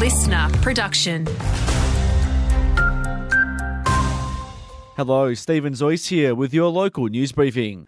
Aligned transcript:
listener 0.00 0.48
production. 0.62 1.26
Hello, 4.96 5.34
Stephen 5.34 5.74
Zoyce 5.74 6.08
here 6.08 6.34
with 6.34 6.54
your 6.54 6.70
local 6.70 7.08
news 7.08 7.32
briefing. 7.32 7.86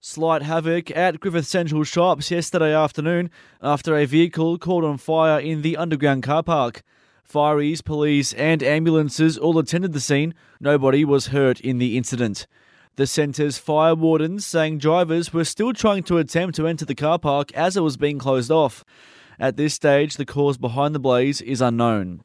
Slight 0.00 0.42
havoc 0.42 0.88
at 0.96 1.18
Griffith 1.18 1.48
Central 1.48 1.82
Shops 1.82 2.30
yesterday 2.30 2.72
afternoon 2.72 3.28
after 3.60 3.96
a 3.96 4.04
vehicle 4.04 4.56
caught 4.56 4.84
on 4.84 4.98
fire 4.98 5.40
in 5.40 5.62
the 5.62 5.76
underground 5.76 6.22
car 6.22 6.44
park. 6.44 6.82
Fireys, 7.28 7.84
police, 7.84 8.32
and 8.34 8.62
ambulances 8.62 9.36
all 9.36 9.58
attended 9.58 9.92
the 9.92 9.98
scene. 9.98 10.34
Nobody 10.60 11.04
was 11.04 11.26
hurt 11.28 11.60
in 11.60 11.78
the 11.78 11.96
incident. 11.96 12.46
The 12.94 13.08
centre's 13.08 13.58
fire 13.58 13.96
wardens 13.96 14.46
saying 14.46 14.78
drivers 14.78 15.32
were 15.32 15.44
still 15.44 15.72
trying 15.72 16.04
to 16.04 16.18
attempt 16.18 16.54
to 16.54 16.68
enter 16.68 16.84
the 16.84 16.94
car 16.94 17.18
park 17.18 17.52
as 17.54 17.76
it 17.76 17.80
was 17.80 17.96
being 17.96 18.20
closed 18.20 18.52
off. 18.52 18.84
At 19.40 19.56
this 19.56 19.74
stage, 19.74 20.16
the 20.16 20.26
cause 20.26 20.58
behind 20.58 20.94
the 20.94 21.00
blaze 21.00 21.40
is 21.40 21.60
unknown. 21.60 22.22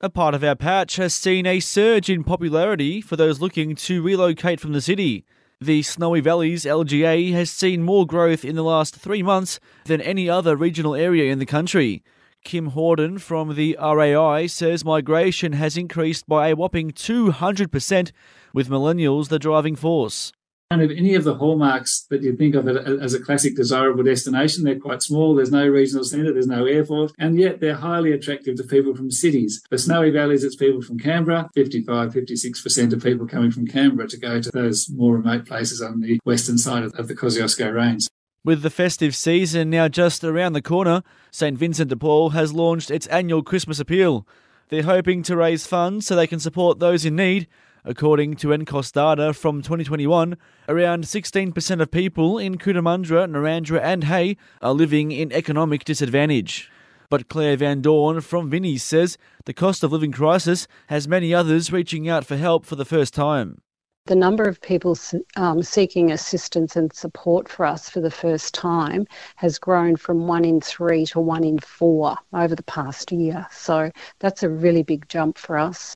A 0.00 0.10
part 0.10 0.34
of 0.34 0.42
our 0.42 0.56
patch 0.56 0.96
has 0.96 1.14
seen 1.14 1.46
a 1.46 1.60
surge 1.60 2.10
in 2.10 2.24
popularity 2.24 3.00
for 3.00 3.16
those 3.16 3.40
looking 3.40 3.76
to 3.76 4.02
relocate 4.02 4.58
from 4.58 4.72
the 4.72 4.80
city. 4.80 5.24
The 5.60 5.82
Snowy 5.82 6.20
Valleys 6.20 6.64
LGA 6.64 7.32
has 7.32 7.50
seen 7.50 7.82
more 7.82 8.06
growth 8.06 8.44
in 8.44 8.56
the 8.56 8.64
last 8.64 8.96
three 8.96 9.22
months 9.22 9.60
than 9.84 10.00
any 10.00 10.28
other 10.28 10.56
regional 10.56 10.94
area 10.94 11.30
in 11.30 11.38
the 11.38 11.46
country. 11.46 12.02
Kim 12.42 12.70
Houghton 12.70 13.18
from 13.18 13.54
the 13.54 13.76
RAI 13.80 14.46
says 14.46 14.84
migration 14.84 15.52
has 15.52 15.76
increased 15.76 16.26
by 16.26 16.48
a 16.48 16.56
whopping 16.56 16.90
200%, 16.90 18.10
with 18.54 18.70
millennials 18.70 19.28
the 19.28 19.38
driving 19.38 19.76
force. 19.76 20.32
Kind 20.70 20.82
of 20.82 20.92
any 20.92 21.16
of 21.16 21.24
the 21.24 21.34
hallmarks 21.34 22.06
that 22.10 22.22
you 22.22 22.36
think 22.36 22.54
of 22.54 22.68
it 22.68 22.76
as 22.76 23.12
a 23.12 23.18
classic 23.18 23.56
desirable 23.56 24.04
destination. 24.04 24.62
They're 24.62 24.78
quite 24.78 25.02
small. 25.02 25.34
There's 25.34 25.50
no 25.50 25.66
regional 25.66 26.04
centre. 26.04 26.32
There's 26.32 26.46
no 26.46 26.64
airport. 26.64 27.10
And 27.18 27.36
yet 27.36 27.58
they're 27.58 27.74
highly 27.74 28.12
attractive 28.12 28.54
to 28.56 28.62
people 28.62 28.94
from 28.94 29.10
cities. 29.10 29.60
The 29.68 29.78
Snowy 29.78 30.10
Valleys, 30.10 30.44
it's 30.44 30.54
people 30.54 30.80
from 30.80 31.00
Canberra. 31.00 31.50
55, 31.56 32.12
56% 32.12 32.92
of 32.92 33.02
people 33.02 33.26
coming 33.26 33.50
from 33.50 33.66
Canberra 33.66 34.06
to 34.10 34.16
go 34.16 34.40
to 34.40 34.48
those 34.52 34.88
more 34.88 35.16
remote 35.16 35.44
places 35.44 35.82
on 35.82 36.02
the 36.02 36.20
western 36.24 36.56
side 36.56 36.84
of 36.84 37.08
the 37.08 37.16
Kosciuszko 37.16 37.74
Range. 37.74 38.06
With 38.44 38.62
the 38.62 38.70
festive 38.70 39.16
season 39.16 39.70
now 39.70 39.88
just 39.88 40.22
around 40.22 40.52
the 40.52 40.62
corner, 40.62 41.02
St 41.32 41.58
Vincent 41.58 41.90
de 41.90 41.96
Paul 41.96 42.30
has 42.30 42.52
launched 42.52 42.92
its 42.92 43.08
annual 43.08 43.42
Christmas 43.42 43.80
appeal. 43.80 44.24
They're 44.68 44.84
hoping 44.84 45.24
to 45.24 45.36
raise 45.36 45.66
funds 45.66 46.06
so 46.06 46.14
they 46.14 46.28
can 46.28 46.38
support 46.38 46.78
those 46.78 47.04
in 47.04 47.16
need. 47.16 47.48
According 47.84 48.36
to 48.36 48.48
NCOSS 48.48 48.92
data 48.92 49.32
from 49.32 49.62
2021, 49.62 50.36
around 50.68 51.04
16% 51.04 51.80
of 51.80 51.90
people 51.90 52.38
in 52.38 52.58
Cootamundra, 52.58 53.26
Narrandera, 53.26 53.80
and 53.80 54.04
Hay 54.04 54.36
are 54.60 54.74
living 54.74 55.12
in 55.12 55.32
economic 55.32 55.84
disadvantage. 55.84 56.70
But 57.08 57.28
Claire 57.28 57.56
Van 57.56 57.80
Dorn 57.80 58.20
from 58.20 58.50
Vinnie's 58.50 58.82
says 58.82 59.16
the 59.46 59.54
cost 59.54 59.82
of 59.82 59.92
living 59.92 60.12
crisis 60.12 60.68
has 60.88 61.08
many 61.08 61.34
others 61.34 61.72
reaching 61.72 62.08
out 62.08 62.24
for 62.26 62.36
help 62.36 62.66
for 62.66 62.76
the 62.76 62.84
first 62.84 63.14
time. 63.14 63.62
The 64.06 64.16
number 64.16 64.44
of 64.44 64.60
people 64.60 64.96
um, 65.36 65.62
seeking 65.62 66.10
assistance 66.10 66.76
and 66.76 66.92
support 66.92 67.48
for 67.48 67.66
us 67.66 67.88
for 67.88 68.00
the 68.00 68.10
first 68.10 68.54
time 68.54 69.06
has 69.36 69.58
grown 69.58 69.96
from 69.96 70.26
one 70.26 70.44
in 70.44 70.60
three 70.60 71.06
to 71.06 71.20
one 71.20 71.44
in 71.44 71.58
four 71.58 72.16
over 72.32 72.54
the 72.54 72.62
past 72.62 73.12
year. 73.12 73.46
So 73.50 73.90
that's 74.18 74.42
a 74.42 74.48
really 74.48 74.82
big 74.82 75.08
jump 75.08 75.38
for 75.38 75.58
us. 75.58 75.94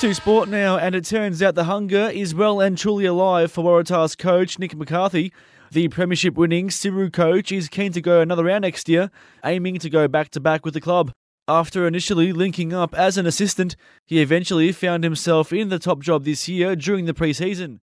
To 0.00 0.12
sport 0.12 0.50
now, 0.50 0.76
and 0.76 0.94
it 0.94 1.06
turns 1.06 1.42
out 1.42 1.54
the 1.54 1.64
hunger 1.64 2.10
is 2.12 2.34
well 2.34 2.60
and 2.60 2.76
truly 2.76 3.06
alive 3.06 3.50
for 3.50 3.64
Waratahs 3.64 4.18
coach 4.18 4.58
Nick 4.58 4.76
McCarthy. 4.76 5.32
The 5.70 5.88
Premiership 5.88 6.34
winning 6.34 6.68
Siru 6.68 7.10
coach 7.10 7.50
is 7.50 7.68
keen 7.68 7.92
to 7.92 8.02
go 8.02 8.20
another 8.20 8.44
round 8.44 8.62
next 8.62 8.86
year, 8.86 9.10
aiming 9.44 9.78
to 9.78 9.88
go 9.88 10.06
back 10.06 10.28
to 10.30 10.40
back 10.40 10.64
with 10.64 10.74
the 10.74 10.80
club. 10.80 11.12
After 11.48 11.86
initially 11.86 12.32
linking 12.32 12.74
up 12.74 12.94
as 12.94 13.16
an 13.16 13.24
assistant, 13.24 13.76
he 14.04 14.20
eventually 14.20 14.72
found 14.72 15.04
himself 15.04 15.52
in 15.54 15.70
the 15.70 15.78
top 15.78 16.00
job 16.00 16.24
this 16.24 16.48
year 16.48 16.76
during 16.76 17.06
the 17.06 17.14
pre 17.14 17.32
season. 17.32 17.80